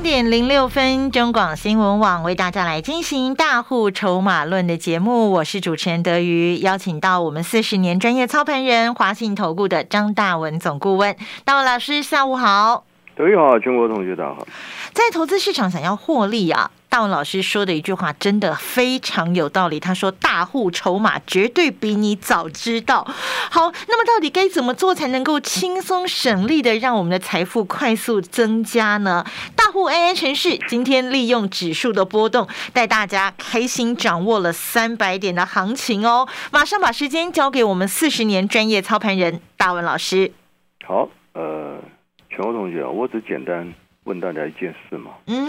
[0.00, 12.84] 三点零六分，中广新闻网为大家来进行大户筹码论的节目，我是主持人德瑜，邀请到我们四十年专业操盘人华信投顾的张大文总顾问，大文老师，下午好。
[13.20, 14.48] 德瑜好，全国同学大家好。
[14.94, 16.70] 在投资市场想要获利啊。
[16.88, 19.78] 大文老师说的一句话真的非常有道理。
[19.78, 23.06] 他说：“大户筹码绝对比你早知道。”
[23.50, 29.22] 好，那么到底该怎么做才能够轻松省力的让我们的财富快速增加呢？
[29.54, 36.26] 大户 AI 城市今天利用指数的波动，带大家开心掌握了三百点的行情哦。
[36.50, 40.32] 马上把时间交给我们四十年专业操盘人大文老师。
[40.86, 41.78] 好，呃，
[42.40, 43.70] 全国同学，我只简单
[44.04, 45.10] 问大家一件事嘛。
[45.26, 45.46] 嗯。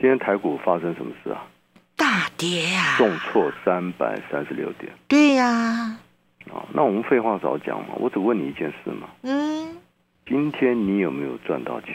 [0.00, 1.46] 今天台股发生什么事啊？
[1.96, 2.96] 大跌呀！
[2.96, 4.92] 重挫三百三十六点。
[5.06, 5.46] 对呀。
[5.46, 9.06] 啊，那我们废话少讲嘛，我只问你一件事嘛。
[9.22, 9.76] 嗯。
[10.26, 11.94] 今天你有没有赚到钱？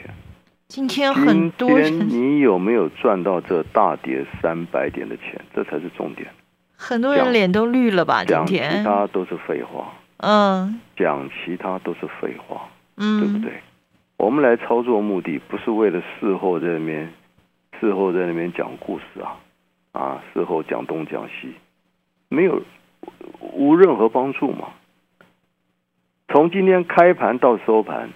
[0.69, 1.77] 今天很多。
[1.77, 5.38] 人你有没有赚到这大跌三百点的钱？
[5.53, 6.29] 这才是重点。
[6.77, 8.23] 很多人脸都绿了吧？
[8.23, 8.71] 今天。
[8.71, 9.91] 讲其他都是废话。
[10.19, 10.79] 嗯。
[10.95, 12.69] 讲其他都是废话。
[12.95, 13.19] 嗯。
[13.19, 13.61] 对不对？
[14.17, 17.11] 我们来操作目的不是为了事后在那边。
[17.80, 19.36] 事后在那边讲故事啊，
[19.92, 21.53] 啊，事后讲东讲西，
[22.30, 22.61] 没有
[23.41, 24.69] 无任何帮助嘛。
[26.30, 28.09] 从今天开盘到收盘，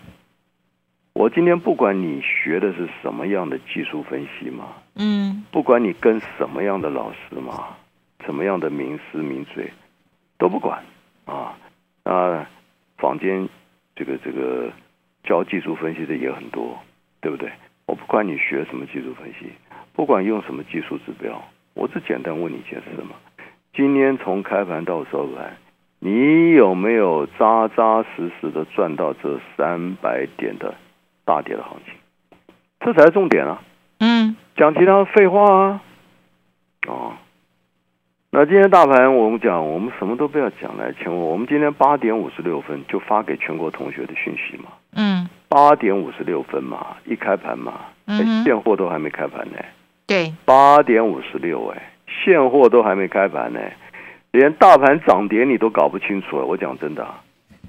[1.12, 7.76] 我今天不管你学的是什么样的技术分析嘛，嗯，不管你跟什么样的老师嘛，
[8.26, 9.70] 什么样的名师名嘴
[10.38, 10.82] 都不管
[11.26, 11.58] 啊
[12.04, 12.48] 啊，
[12.98, 13.50] 坊间
[13.98, 14.72] 这个这个
[15.28, 16.80] 教技术分析的也很多，
[17.20, 17.52] 对不对？
[17.86, 19.52] 我不管你学什么技术分析，
[19.94, 21.44] 不管用什么技术指标，
[21.74, 23.16] 我只简单问你一件事嘛：
[23.74, 25.58] 今天从开盘到收盘，
[26.00, 30.74] 你有没有扎扎实实的赚到这三百点的
[31.26, 31.94] 大跌的行情？
[32.80, 33.62] 这才是重点啊！
[34.00, 35.82] 嗯，讲其他废话啊！
[36.88, 37.14] 哦，
[38.30, 44.66] 那今天大盘我们讲，我们什么都不要讲来，请问我们今天八点五十六分就发给全国同学的讯息嘛？
[44.96, 45.28] 嗯。
[45.50, 47.74] 八点五十六分嘛，一开盘嘛，
[48.44, 49.58] 现货都还没开盘呢。
[50.06, 53.62] 对，八点五十六，哎，现货都还没开盘呢，
[54.32, 56.46] 连大盘涨跌你都搞不清楚了。
[56.46, 57.08] 我讲真的，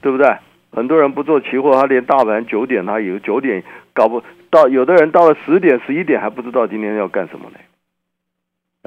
[0.02, 0.28] 对不对？
[0.72, 3.62] 很多人不做期货，他连大盘九点他有九点
[3.94, 4.20] 搞不
[4.50, 7.58] 到，有的人到了十点十一点还不知道今天要干什么呢。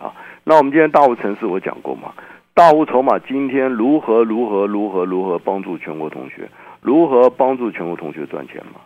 [0.01, 0.13] 啊，
[0.43, 2.13] 那我们今天大户城市我讲过嘛，
[2.53, 6.49] 大户筹码今天如何如何如何如何帮助全国同学。
[6.81, 8.81] 如何帮助全国同学赚钱嘛？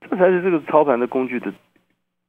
[0.00, 1.52] 这才是这个操盘的工具的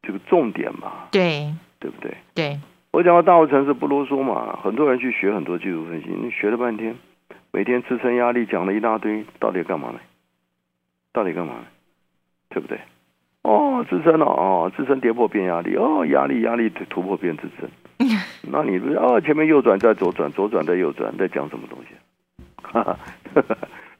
[0.03, 1.07] 这个重点嘛？
[1.11, 2.15] 对，对不对？
[2.35, 2.59] 对，
[2.91, 6.95] 我讲到大陆城市不啰嗦嘛，很多人去学很多技术分析，你学了半天，
[7.51, 9.99] 每天支撑压力讲了一大堆，到底干嘛呢？
[11.11, 11.65] 到底干嘛呢？
[12.49, 12.77] 对不对？
[13.43, 17.69] 哦，支撑了哦，支撑跌破变压力哦，压力压力突破变支撑，
[18.51, 21.95] 那你不是哦，前面右转再左转，左转再右转，在讲什么东西？
[22.61, 22.97] 哈哈。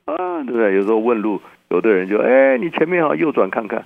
[0.05, 0.75] 啊，对不对？
[0.75, 3.85] 有时候问路，有的人就哎，你前面好，右转看看。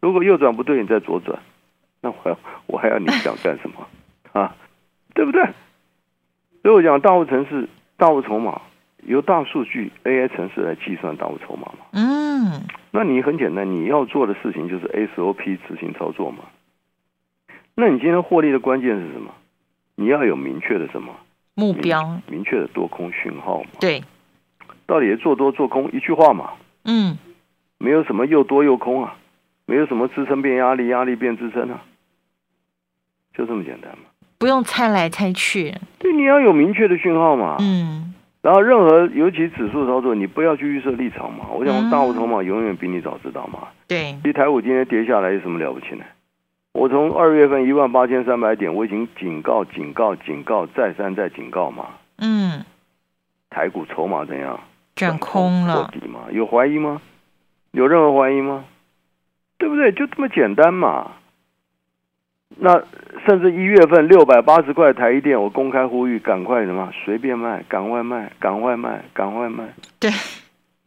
[0.00, 1.38] 如果右转不对，你再左转。
[2.00, 3.86] 那我我还要你想干什么
[4.32, 4.54] 啊？
[5.14, 5.42] 对不对？
[6.62, 8.60] 所以我讲大物城市、大物筹码，
[9.04, 11.86] 由大数据 AI 城市来计算大物筹码嘛。
[11.92, 12.62] 嗯。
[12.94, 14.86] 那你很简单，你要做的事情就是
[15.16, 16.44] SOP 执行操作嘛。
[17.74, 19.32] 那你今天获利的关键是什么？
[19.96, 21.14] 你要有明确的什么
[21.54, 22.20] 目标？
[22.28, 23.70] 明确的多空讯号嘛。
[23.80, 24.02] 对。
[24.86, 26.50] 到底做多做空一句话嘛？
[26.84, 27.16] 嗯，
[27.78, 29.16] 没有什么又多又空啊，
[29.64, 31.82] 没有什么支撑变压力，压力变支撑啊，
[33.32, 34.04] 就这么简单嘛。
[34.36, 35.74] 不用猜来猜去。
[35.98, 37.56] 对，你要有明确的讯号嘛。
[37.60, 38.12] 嗯。
[38.42, 41.46] 然后任何尤其指数操作，你不要去预设立场嘛。
[41.50, 43.68] 我想大雾筹码永远比你早知道嘛。
[43.86, 44.12] 对。
[44.20, 46.04] 其实台股今天跌下来有什么了不起呢？
[46.72, 51.86] 我从二月份一万八千三百点，我已经警告、警告、警告，再三再警告嘛。
[52.18, 52.64] 嗯。
[53.48, 54.58] 台股筹码怎样？
[54.96, 56.20] 转空了，底嘛？
[56.32, 57.00] 有怀疑吗？
[57.70, 58.64] 有任何怀疑吗？
[59.56, 59.92] 对不对？
[59.92, 61.12] 就这么简单嘛？
[62.58, 62.82] 那
[63.26, 66.90] 甚至一月份六百八十块台一电，我公开呼吁，赶快什么？
[67.04, 69.64] 随便卖，赶快卖，赶快卖，赶快卖。
[69.98, 70.10] 对，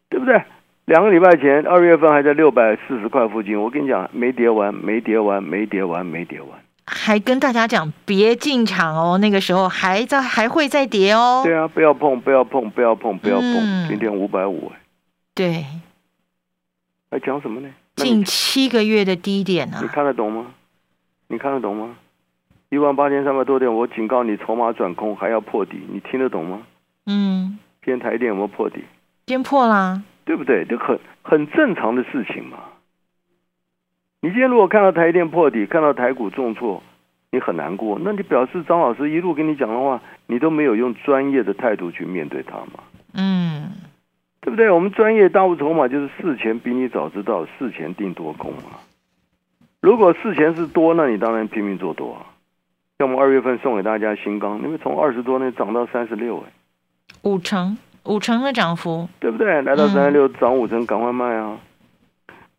[0.09, 0.41] 对不对？
[0.85, 6.49] 两个礼拜前，二月份还在六百四十块附近，我跟你讲，没跌完，没跌完，没跌完，没跌完。
[6.85, 11.41] 还跟大家讲别进场哦，那个时候还在还会再跌哦。
[11.43, 13.87] 对啊，不要碰，不要碰，不要碰，不要碰。
[13.87, 14.71] 今天五百五，
[15.33, 15.65] 对，
[17.09, 17.69] 还讲什么呢？
[17.95, 19.79] 近七个月的低点啊！
[19.81, 20.45] 你看得懂吗？
[21.27, 21.95] 你看得懂吗？
[22.69, 26.61] 一万八千三百多点，我警告你，筹码转空还要破底，你听得懂吗？
[27.05, 27.57] 嗯。
[27.83, 28.77] 今天台电有没有破底？
[29.27, 30.65] 今天破啦，对不对？
[30.65, 32.57] 就很很正常的事情嘛。
[34.21, 36.81] 你今天如果看到台电破底，看到台股重挫，
[37.31, 42.83] 你很难过，那你表示张老师一路跟你讲的话，你都没有用专业的态度去面对它嘛？
[43.13, 43.71] 嗯。
[44.41, 44.69] 对不对？
[44.69, 48.79] 我们专业大户筹码就是事前比你早知道，事前定多空嘛。
[49.85, 52.25] 如果事前是多，那你当然拼命做多啊。
[52.97, 56.49] 像我们二月份送给大家新钢，因为从二十多那涨到三十六，哎，
[57.21, 59.61] 五成五成的涨幅，对不对？
[59.61, 61.59] 来到三十六涨五成，赶快卖啊！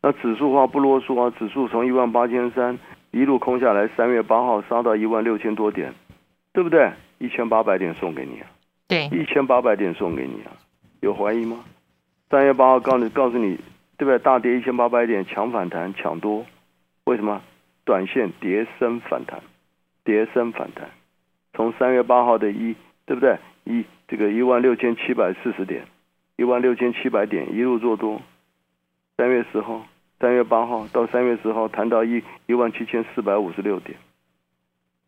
[0.02, 2.78] 那指数话不啰嗦啊，指数从一万八千三
[3.11, 5.93] 一路空下来，三月八号杀到一万六千多点，
[6.52, 6.93] 对不对？
[7.19, 8.46] 一千八百点送给你啊，
[8.87, 10.55] 对，一千八百点送给你啊，
[11.00, 11.56] 有怀疑吗？
[12.31, 13.56] 三月八号告诉告诉你，
[13.96, 14.17] 对不对？
[14.20, 16.46] 大跌一千八百点，抢反弹，抢多，
[17.06, 17.41] 为什么？
[17.85, 19.41] 短线跌升反弹。
[20.05, 20.88] 跌升反弹，
[21.53, 22.76] 从三月八号的一，
[23.06, 23.38] 对不对？
[23.64, 25.85] 一这个一万六千七百四十点，
[26.37, 28.23] 一万六千七百点一路做多。
[29.17, 29.85] 三月十号，
[30.20, 33.99] 三月八号到三月十号谈到一一万七千四百五十六点，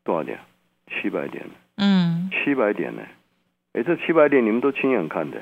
[0.02, 0.40] 多少点？
[0.88, 1.46] 七百点
[1.76, 3.02] 嗯，七百点呢？
[3.74, 5.38] 哎，这七百点你们都亲眼看的。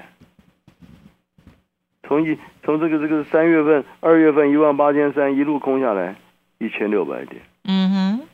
[2.02, 6.14] 从一从这个这个三月份、二月份一万八千三一路空下来，
[6.58, 7.42] 一千六百点。
[7.64, 8.28] 嗯哼。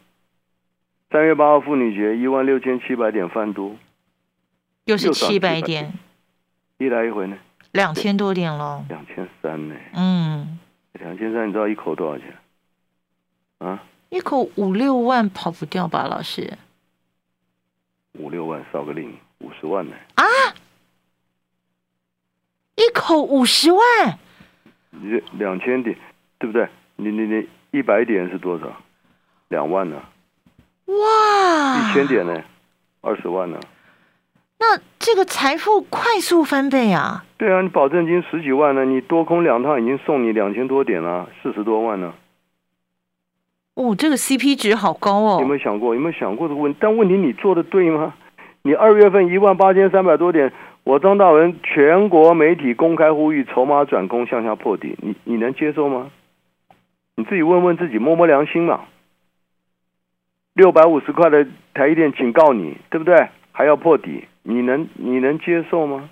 [1.11, 3.77] 三月八号妇女节，一万六千七百点翻多，
[4.87, 5.93] 又是七百点，
[6.79, 7.37] 一来一回呢，
[7.73, 10.59] 两千多点喽，两千三呢，嗯，
[10.95, 12.35] 两千三，你知道一口多少钱？
[13.59, 16.57] 啊，一口五六万跑不掉吧，老师？
[18.15, 19.95] 五六万少个零，五十万呢？
[20.15, 20.25] 啊，
[22.77, 24.19] 一口五十万，
[24.89, 25.95] 你两千点，
[26.39, 26.67] 对不对？
[26.97, 28.67] 你你你一百点是多少？
[29.49, 29.97] 两万呢？
[30.87, 32.43] 哇，一千点呢，
[33.01, 33.59] 二十万呢。
[34.59, 37.25] 那这个财富快速翻倍啊！
[37.37, 42.15] 对啊，你保证金十几万呢，你多空两趟已经送你两千多点了，四十多万呢。
[43.75, 45.39] 哦，这个 CP 值好高哦！
[45.41, 45.95] 有没有想过？
[45.95, 46.75] 有没有想过这个问？
[46.79, 48.15] 但问题你做的对吗？
[48.63, 50.53] 你二月份一万八千三百多点，
[50.85, 56.11] 我张大文全国媒体公开呼吁筹码转空向下破底，你你能接受吗？
[57.23, 58.81] 你自己问问自己，摸摸良心嘛。
[60.55, 63.29] 六百五十块的台积电警告你，对不对？
[63.53, 66.11] 还要破底，你能你能接受吗？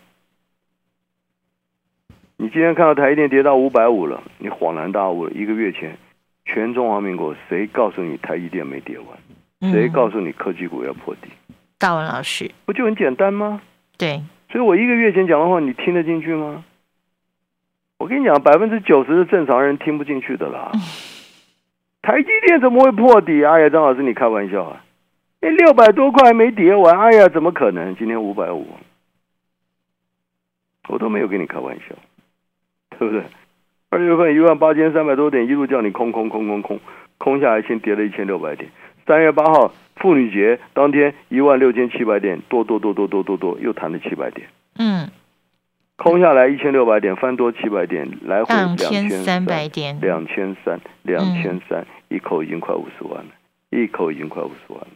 [2.37, 5.33] 你今天看到台积电跌到五百五了，你恍然大悟了。
[5.33, 5.99] 一个月前，
[6.45, 9.73] 全中华民国谁告诉你台积电没跌完？
[9.73, 11.29] 谁告诉你科技股要破底？
[11.77, 13.61] 大文老师，不就很简单吗？
[13.99, 14.23] 对，
[14.53, 16.65] 所以我一个月前讲的话，你听得进去吗？
[18.11, 20.73] 跟你讲，百分之九十是正常人听不进去的啦。
[22.03, 23.45] 台积电怎么会破底？
[23.45, 24.83] 哎呀，张老师，你开玩笑啊！
[25.41, 27.95] 那六百多块没跌完，哎呀，怎么可能？
[27.95, 28.67] 今天五百五，
[30.89, 31.95] 我都没有跟你开玩笑，
[32.99, 33.23] 对不对？
[33.91, 36.81] 二月份一万八千三百多点，一路叫你空空空空空，
[37.19, 38.71] 空下来先跌了一千六百点。
[39.06, 44.49] 三月八号妇女节当天一万六千七百点，多多多多多多多，又弹了七百点。
[44.79, 45.09] 嗯。
[46.02, 53.31] 空下来一千六百点，翻多七百点，来回两千三百点，两千三，两千三，一口已经快五十万了，
[53.69, 54.86] 一口已经快五十万了。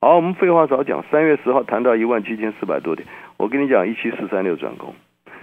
[0.00, 4.92] 好，我们废话少讲，三月十号谈到一万七千四百多点，我跟你讲，一七四三六转空。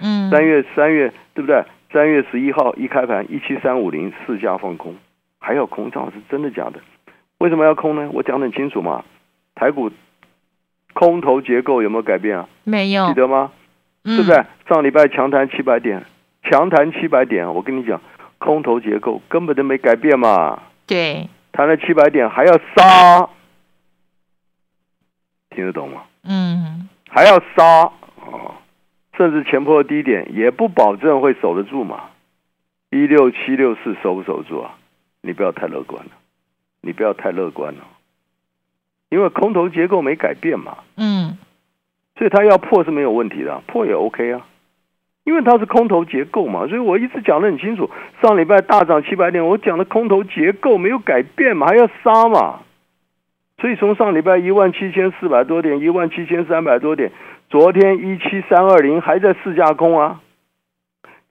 [0.02, 1.64] 嗯，三月三月对不对？
[1.94, 4.94] 三月十一号一开盘一七三五零四家放空，
[5.40, 6.82] 还要空，这是真的假的？
[7.38, 8.10] 为什么要空呢？
[8.12, 9.06] 我讲得很清楚嘛，
[9.56, 9.90] 台股
[10.92, 12.50] 空头结构有没有改变啊？
[12.66, 13.54] 没有，记得吗？
[14.16, 14.46] 对不对？
[14.70, 16.06] 上礼拜强弹七百点，
[16.44, 18.00] 强弹七百点，我跟你讲，
[18.38, 20.62] 空头结构根本都没改变嘛。
[20.86, 23.30] 对，弹了七百点还要杀，
[25.50, 26.04] 听得懂吗？
[26.24, 27.66] 嗯，还要杀
[28.22, 28.56] 啊，
[29.18, 32.06] 甚至前破低点也不保证会守得住嘛。
[32.90, 34.76] 一六七六四守不守住啊？
[35.20, 36.12] 你不要太乐观了，
[36.80, 37.82] 你不要太乐观了，
[39.10, 40.78] 因为空头结构没改变嘛。
[40.96, 41.38] 嗯。
[42.18, 44.46] 所以它要破是没有问题的，破也 OK 啊，
[45.24, 47.90] 因为它是空头结构嘛，所以我一直讲的很清楚。
[48.22, 52.62] 上礼拜大涨七百点，我讲的空头结构没有改变嘛，还要杀嘛。
[53.60, 57.12] 所以从上礼拜一万七千四百多点，一万七千三百多点，
[57.50, 60.22] 昨天一七三二零还在试价空啊。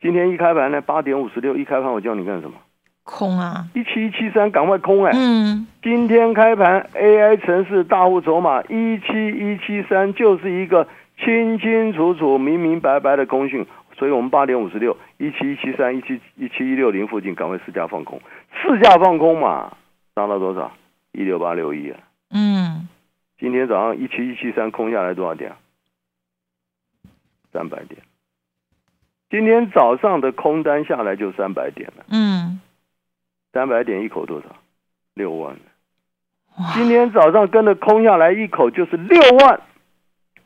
[0.00, 2.56] 今天一开盘呢，八点五十六，一开盘我叫你干什么？
[3.06, 3.64] 空啊！
[3.72, 5.12] 一七一七三，赶快空哎！
[5.14, 10.86] 嗯，今天开盘 AI 城市大户筹码一七一七三，就是一个
[11.16, 13.64] 清清楚楚、明明白白的空讯。
[13.96, 18.20] 所以我们八点五十六，一七一七三，一七一七一六零附近赶快试价放空，
[18.60, 19.74] 试价放空嘛，
[20.16, 20.72] 涨到多少？
[21.12, 21.98] 一六八六一啊。
[22.32, 22.88] 嗯。
[23.38, 25.52] 今天早上一七一七三空下来多少点？
[27.52, 28.00] 三百点。
[29.30, 32.04] 今天早上的空单下来就三百点了。
[32.10, 32.60] 嗯。
[33.56, 34.48] 三百点一口多少？
[35.14, 35.56] 六万。
[36.74, 39.58] 今天早上跟着空下来一口就是六万，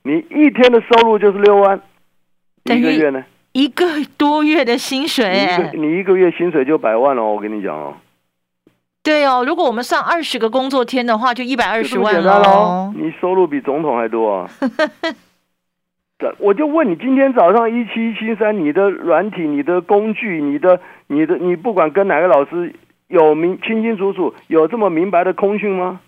[0.04, 1.80] 你一天的收入就是六万，
[2.66, 3.24] 一个月呢？
[3.50, 3.84] 一个
[4.16, 7.96] 多月的薪水，你一个月薪水就百万了，我跟你讲哦。
[9.02, 12.92] 对哦，如果我们算二十个工作天的话，就一百二十万喽。
[12.96, 14.50] 你收入比总统还多啊！
[16.38, 22.72] 我就问你，今天早上一七一七三，你的软体、你的工具、你的、你的，你不管跟哪个老师
[23.10, 26.00] 有明清清楚楚有这么明白的空训吗？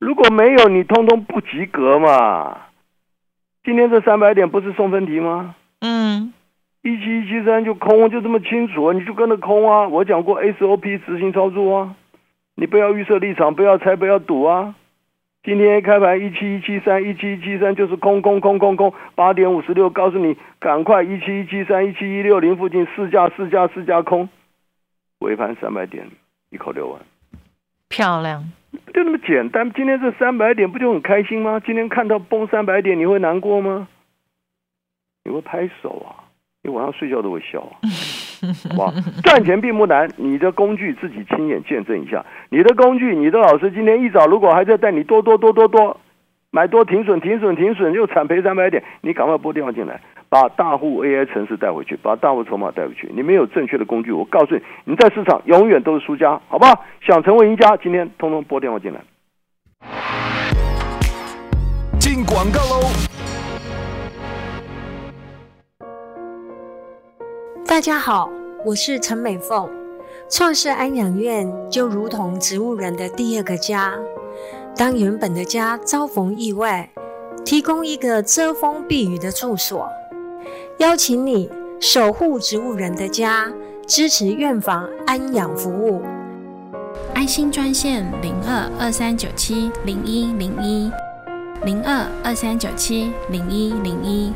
[0.00, 2.62] 如果没有，你通通不及格嘛。
[3.62, 5.54] 今天这三百点不是送分题吗？
[5.80, 6.32] 嗯。
[6.82, 9.88] 一七一七三就空，就这么清楚，你就跟着空啊！
[9.88, 11.94] 我讲过 SOP 执行操作啊，
[12.56, 14.74] 你不要预设立场，不要猜，不要赌啊！
[15.42, 24.28] 今天开盘一七一七三，一七一七三就是空空空空空，八点五十六，告诉你赶快一七一七三，一七一六零附近试价试价试价空，
[25.24, 26.06] 尾盘三百点
[26.50, 27.00] 一口六万，
[27.88, 28.44] 漂亮，
[28.92, 29.72] 就那么简单。
[29.72, 31.60] 今天这三百点不就很开心吗？
[31.64, 33.88] 今天看到崩三百点，你会难过吗？
[35.24, 36.28] 你会拍手啊？
[36.62, 37.80] 你晚上睡觉都会笑啊？
[39.24, 42.24] 赚钱并不难，你的工具自己亲眼见证一下。
[42.50, 45.98] 你的工具，你的老师今天一早如果还在带你多多多多多
[46.50, 50.00] 买多停损停损停损，又惨赔三百点，你赶快拨电话进来，
[50.34, 53.08] 把大户 AI 城市带回去，把大户筹码带回去。
[53.14, 56.76] 你没有正确的工具，我告诉你，你在市场永远都是输家，好吧？
[57.06, 59.00] 想成为赢家，今天通通拨电话进来。
[62.00, 62.80] 进广告喽。
[67.64, 68.28] 大家好，
[68.64, 69.70] 我是陈美凤。
[70.28, 73.94] 创世安养院就如同植物人的第二个家。
[74.76, 76.90] 当原本的家遭逢意外，
[77.44, 79.88] 提供一个遮风避雨的住所，
[80.78, 81.48] 邀请你
[81.80, 83.52] 守护植物人的家，
[83.86, 86.02] 支持院房安养服务。
[87.14, 90.90] 爱心专线零二二三九七零一零一
[91.64, 94.32] 零二二三九七零一零一。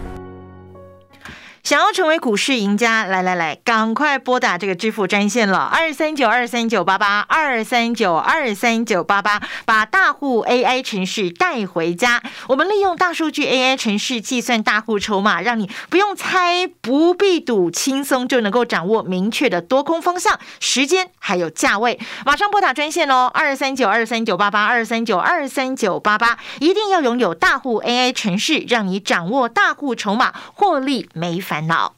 [1.64, 12.22] 想要成为股市赢家，来来来，赶快拨打这个支付专线了，二三九二三九八八二三九二三九八八，把大户 AI 程序带回家。
[12.46, 22.00] 我们利用大数据 AI 程序计算大户筹码，让你不用猜，不必赌，轻松就能够掌握明确的多空方向、时间还有价位。
[22.24, 31.57] 马上拨打专线喽，二三九二三九八八二三九二三九八八，一定要拥有大户 AI 程序，让你掌握大户筹码，获利没烦。
[31.58, 31.97] 烦恼。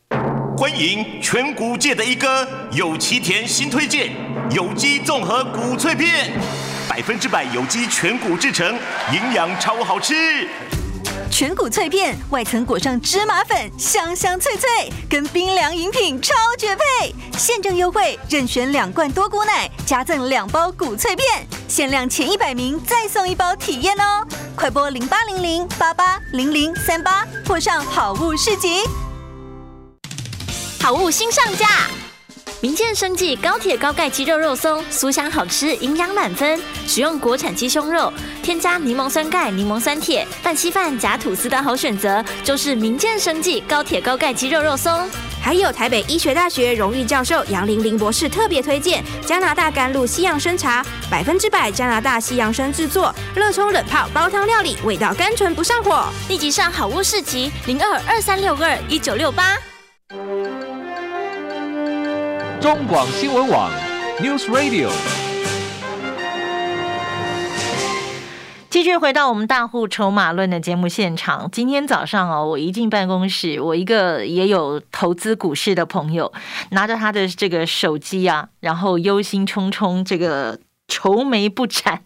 [0.61, 4.11] 欢迎全谷界的一哥有奇田新推荐
[4.51, 6.39] 有机综合谷脆片，
[6.87, 8.77] 百分之百有机全谷制成，
[9.11, 10.47] 营养超好吃。
[11.31, 14.69] 全谷脆片外层裹上芝麻粉，香香脆脆，
[15.09, 17.11] 跟冰凉饮品超绝配。
[17.39, 21.25] 现正优惠，任选两罐多谷奶，加赠两包谷脆片，
[21.67, 24.23] 限量前一百名再送一包体验哦！
[24.55, 28.83] 快拨零八零零八八零零三八，或上好物市集。
[30.81, 31.67] 好物新上架，
[32.59, 36.59] 民健生技高铁高钙鸡肉肉松，酥香好吃，营养满分。
[36.87, 38.11] 使用国产鸡胸肉，
[38.41, 45.07] 添加柠檬酸钙、柠檬酸铁，拌稀饭夹吐司的好选择，就是民健生技高铁高钙鸡肉肉松。
[45.39, 56.07] 还有台北医学大学荣誉教授杨玲玲博士特别推荐加拿大甘露西洋参茶，百分之百加拿大西洋参制作，热冲冷泡煲汤料理，味道甘醇不上火。
[56.27, 59.55] 立即上好物市集零二二三六二一九六八。
[62.61, 63.71] 中广新闻网
[64.19, 64.91] ，News Radio。
[68.69, 71.49] 继续回到我们大户筹码论的节目现场。
[71.51, 76.31] 今天早上哦，我一进办公室，我一个也有投资股市的朋友，
[76.69, 82.03] 拿着他的这个手机啊，然后忧心忡忡，这个愁眉不展，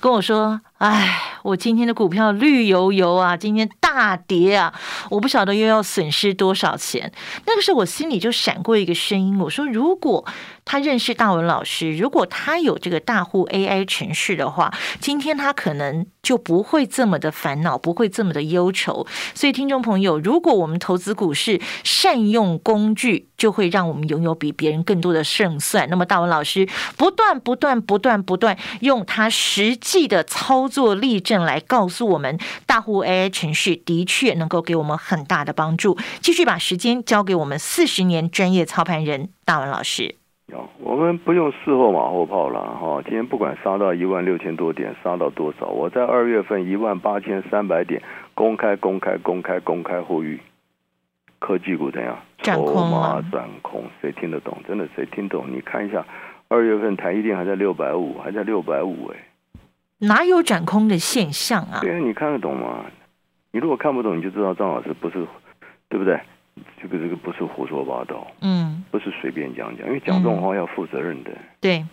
[0.00, 4.74] 跟我说：“哎，我今天的股票绿油油啊，今天大。”跌啊！
[5.10, 7.10] 我不晓得又要损失多少钱。
[7.46, 10.24] 那个时候我心里就闪过一个声音，我说如果。
[10.70, 19.06] 他认识大文老师，如果他有这个大户 AI 程序的话，今天他可能就不会这么的烦恼，不会这么的忧愁。
[19.34, 25.88] 所以，听众朋友，如果我们投资股市善用工具，就会让我们拥有比别人更多的胜算。
[25.88, 26.68] 那么，大文老师
[26.98, 35.96] 不断、不断、不断、不断用他实际的操作例证来告诉我们，大户 AI 程序的确能够给我们很大的帮助。
[36.20, 40.16] 继续把时间交给我们四十年专业操盘人大文老师。
[40.80, 43.00] 我们不用事后马后炮了哈。
[43.04, 48.02] 今天不管杀到一万六千多点，杀到多少，我在二月份一万八千三百点
[48.34, 50.40] 公开公开公开公开呼吁，
[51.38, 52.18] 科技股怎样？
[52.42, 54.56] 筹码转空，谁听得懂？
[54.66, 55.44] 真的谁听懂？
[55.52, 56.04] 你看一下，
[56.48, 59.16] 二月份台一电还在六百五，还在六百五，哎，
[59.98, 61.78] 哪有转空的现象啊？
[61.82, 62.86] 对啊，你看得懂吗？
[63.50, 65.26] 你如果看不懂，你就知道张老师不是，
[65.88, 66.20] 对不对？
[66.82, 71.30] 这个这个不是胡说八道，嗯，不是随便讲讲，因为讲这种话要负责任的。
[71.60, 71.84] 对，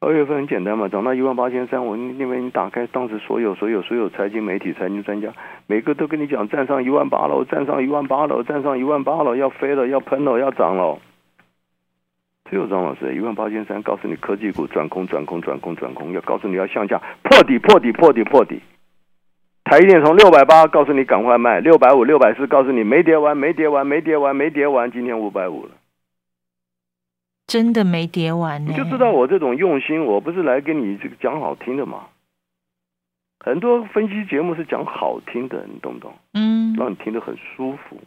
[0.00, 5.32] 二月份很简单嘛，涨到一万八千三，我那边你打开当时所有所有所有财经媒体、财经专家，
[5.68, 10.98] 每个都跟你讲站上一万八了，站上一万八了，站上一万八了，要飞了，要喷了，要涨了。
[12.50, 18.60] 只有张老师一万八千三，告诉你科技股转空、转空、转空、转空，要告诉你要向下破底、破底、破底、破底。
[19.68, 25.72] 台一电从六百八告诉你赶快卖，六百五、六百四告诉你没跌完、没跌完、没跌完、没跌完，今天五百五了，
[27.48, 28.70] 真的没跌完呢。
[28.70, 32.06] 你就知道我这种用心，我不是来跟你这个讲好听的嘛。
[33.40, 36.14] 很多分析节目是讲好听的，你懂不懂？
[36.32, 38.00] 嗯，让你听得很舒服，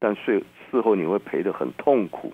[0.00, 2.32] 但事事后你会赔得很痛苦。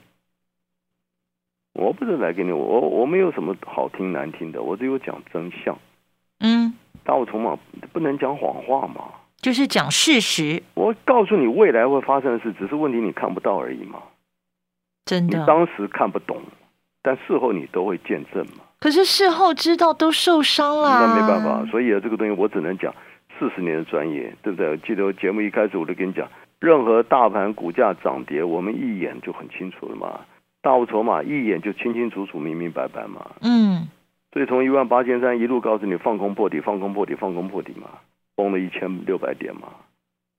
[1.72, 5.76] 我不是来给你，我我没有什么好听难听的，我只有讲真相。
[6.38, 6.74] 嗯。
[7.04, 7.59] 大雾筹码
[7.92, 9.04] 不能讲谎话嘛？
[9.40, 10.62] 就是讲事实。
[10.75, 13.99] 我告诉你未来会发生的事，只是问题你看不到而已嘛。
[15.07, 16.42] 真的，你当时看不懂，
[17.02, 18.65] 但事后你都会见证嘛。
[18.78, 21.65] 可是事后知道都受伤了，那没办法。
[21.71, 22.95] 所以啊，这个东西我只能讲
[23.39, 24.76] 四十年的专业，对不对？
[24.78, 26.28] 记得节目一开始我就跟你讲，
[26.60, 30.21] 任何大盘股价涨跌，我们一眼就很清楚了嘛。
[30.63, 33.26] 大雾筹码一眼就清清楚楚、明明白白嘛。
[33.41, 33.89] 嗯。
[34.32, 37.88] 所以从一万八千三一路告诉你放空破底，放空破底，放空破底嘛，
[38.36, 39.62] 崩了一千六百点嘛。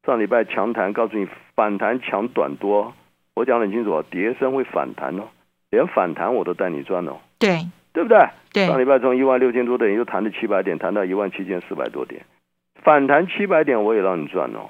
[0.06, 2.93] 上礼拜强弹告诉你反弹强短多，
[3.36, 5.23] 我讲很清楚，跌升会反弹哦，
[5.69, 7.17] 连反弹我都带你赚哦。
[7.38, 8.17] 对，对不对？
[8.54, 8.67] 对。
[8.67, 12.25] 上礼拜从一万六千多点又弹了七百点，弹到一万七千四百多点，
[12.82, 14.69] 反弹七百点我也让你赚哦。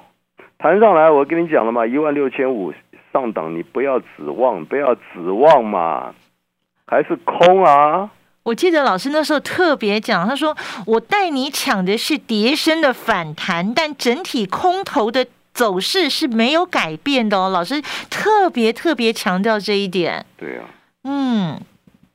[0.58, 2.74] 弹上来我跟你讲了嘛，一万六千五
[3.12, 6.14] 上档你不要指望，不要指望嘛，
[6.86, 8.10] 还是空啊。
[8.44, 20.26] 我记得老师那时候特别讲，他说：“我带你抢的是碟升的反弹，但整体空头的走势是没有改变的哦。”老师特别特别强调这一点。
[20.36, 20.64] 对啊，
[21.04, 21.60] 嗯，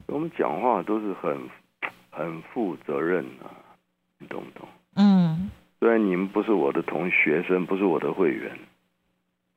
[0.08, 1.50] 我们讲话都是很
[2.12, 3.48] 很负责任啊，
[4.20, 4.68] 你懂不懂？
[4.96, 8.52] 嗯，虽然你们不是我的同学生，不是我的会员，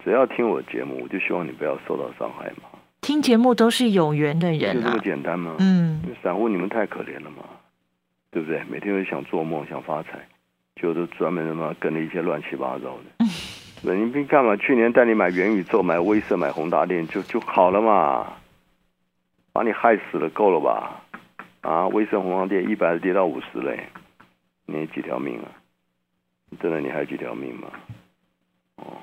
[0.05, 2.70] 只要听我节目，我就希望你不要受到伤害嘛。
[3.01, 5.57] 听节目都是有缘的人啊，就这么简单吗？
[5.59, 7.43] 嗯，散户你们太可怜了嘛，
[8.31, 8.63] 对不对？
[8.71, 10.27] 每天都想做梦想发财，
[10.77, 13.27] 就都专门他妈跟了一些乱七八糟的。
[13.83, 18.35] 那 你别看嘛，去年带你买元宇宙、买威盛、买宏达电就就好了嘛，
[19.53, 21.01] 把你害死了，够了吧？
[21.63, 23.89] 啊，威盛、宏达电一百跌到五十嘞，
[24.67, 25.49] 你几条命啊？
[26.61, 27.69] 真的你还有几条命吗？
[28.77, 28.99] 哦，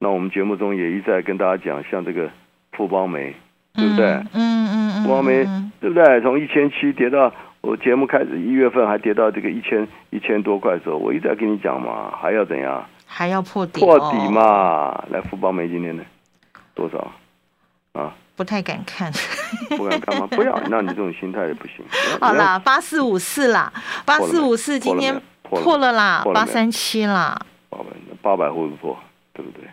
[0.00, 2.28] 那我们节目中也一再跟大家讲，像这个。
[2.72, 3.34] 富邦煤，
[3.74, 4.06] 对不对？
[4.06, 5.44] 嗯嗯嗯，富邦煤，
[5.80, 6.20] 对不对？
[6.20, 12.84] 从一千七跌到我节目开始一月份还跌到这个一千一千多块的时候，我一直在跟你讲嘛，还要怎样？
[13.06, 13.80] 还要破底？
[13.80, 15.04] 破底嘛！
[15.10, 16.02] 来，富邦煤今天呢
[16.74, 17.12] 多少？
[17.92, 18.14] 啊？
[18.34, 19.12] 不太敢看。
[19.76, 20.26] 不敢看吗？
[20.32, 21.84] 不要，那你这种心态也不行。
[22.20, 23.70] 好啦，八四五四啦，
[24.06, 27.38] 八四五四今天破了啦，八三七啦。
[27.68, 27.84] 八百，
[28.22, 28.98] 八百会不会破？
[29.34, 29.68] 对不对？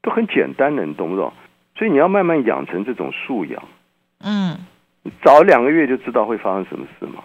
[0.00, 1.32] 都很简单的，你懂不懂？
[1.76, 3.62] 所以你要慢慢养成这种素养，
[4.24, 4.56] 嗯，
[5.22, 7.22] 早两个月就知道会发生什么事嘛，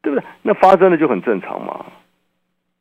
[0.00, 0.26] 对不对？
[0.42, 1.84] 那发生了就很正常嘛，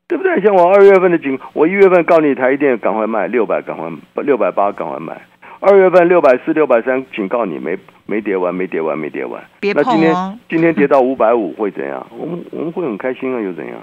[0.07, 0.41] 对不对？
[0.41, 3.91] 像我二月份的警，我一月份告你台一电赶快卖六百，赶快
[4.23, 5.21] 六百八赶快卖，
[5.59, 9.43] 二月份六百四、六百三警告你没没跌完，没跌完，没跌完。
[9.59, 12.07] 别碰那今天今天跌到五百五会怎样？
[12.11, 13.75] 我们我们会很开心啊，又怎样？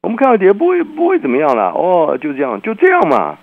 [0.00, 1.72] 我们看到跌不会不会怎么样了？
[1.72, 3.38] 哦，就这样就这样嘛。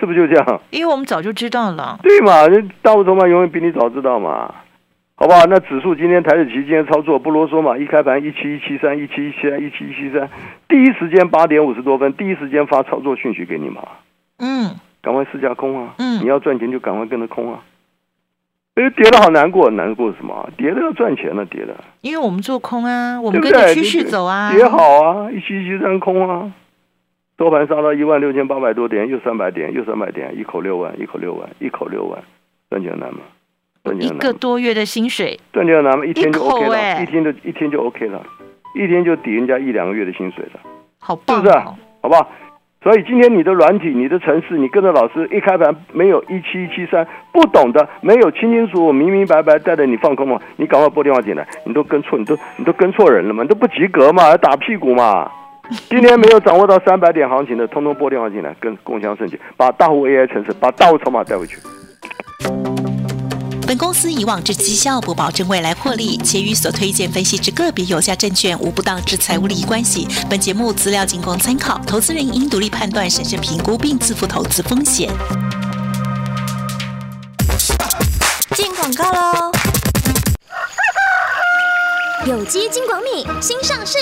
[0.00, 0.60] 是不是就这样？
[0.70, 2.00] 因为我们早就知道了。
[2.02, 2.48] 对嘛，
[2.82, 4.52] 大部筹码永远比你早知道嘛。
[5.14, 5.44] 好不好？
[5.50, 10.26] 那指数今天台指期今天操作不啰嗦嘛，一开盘一七一七三，一七一七三，一七一七三，
[10.66, 13.82] 第一时间八点五十多分，第一时间发操作讯息给你嘛。
[14.38, 14.70] 嗯，
[15.02, 15.92] 赶快试驾空啊！
[15.98, 17.60] 嗯，你要赚钱就赶快跟着空啊。
[18.76, 20.48] 哎，跌的好难过，难过什么？
[20.56, 21.76] 跌的要赚钱了，跌的。
[22.00, 24.50] 因为我们做空啊，我们跟着趋势走啊。
[24.54, 26.50] 跌好啊，一七一七三空啊，
[27.40, 32.22] 收盘杀到一万六千八百多点，又三百点，又三百点，一口六万，一口六万，一口六万，
[32.68, 33.20] 赚钱难吗？
[33.82, 36.04] 赚钱难一个多月的薪水，赚钱难吗？
[36.04, 38.22] 一天就 OK 了，一天就一天就 OK 了，
[38.74, 40.60] 一天就抵人家一两个月的薪水了，
[40.98, 41.54] 好棒，是不是？
[42.02, 42.30] 好不好？
[42.82, 55.30] 所以今天你的软体、你的城市，你跟着老师一开盘没有一七一七三，不懂的没有清清楚楚、明明白白带着你放空嘛，你赶快拨电话进来，你都跟错，你都你都跟错人了嘛，你都不及格嘛，要打屁股嘛。
[55.88, 61.58] 今天没有掌握到三百点行情的，通通拨电话进来，跟共享盛举，把大户 AI 城市、把大户筹码带回去。
[63.66, 70.08] 本公司以往之绩效不保证未来获利，且与所推荐分析之个别有价证券无不当之财务利益关系。
[70.28, 75.08] 本节目资料仅供参考，投资人应独立判断、审慎评估并自负投资风险。
[78.56, 79.52] 进广告喽！
[82.26, 83.98] 有机金广米新上市。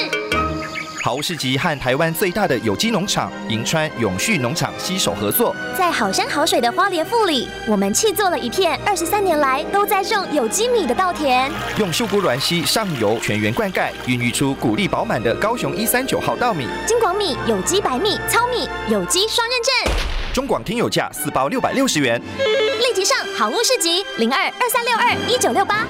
[1.09, 16.68] 好物市集和台湾最大的有机农场银川永续农场携手合作，在好山好水的花莲富里，我们砌做了一片二十三年来都在种有机米的稻田，用秀姑峦溪上游全员灌溉，孕育出谷粒饱满的高雄一三九号稻米。
[16.87, 19.94] 金广米有机白米糙米有机双认证，
[20.35, 25.87] 中广听友价四包六百六十元，立即上好物市集零二二三六二一九六八。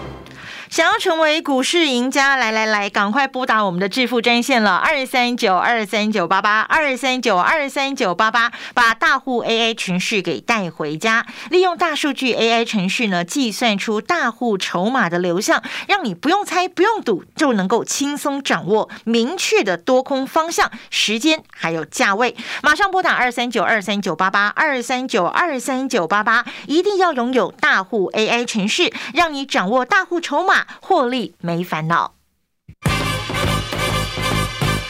[0.70, 22.36] 想要成为股市赢家，来来来，赶快拨打我们的致富专线了，二三九二三九八八，二三九二三九八八，把大户 AI 程序给带回家，利用大数据 AI 程序呢，计算出大户筹码的流向，让你不用猜、不用赌，就能够轻松掌握明确的多空方向、时间还有价位。
[22.62, 30.57] 马上拨打二三九二三九八八，二三九二三九八八，一定要拥有大户 AI 程序，让你掌握大户筹码。
[30.80, 32.17] 获利没烦恼。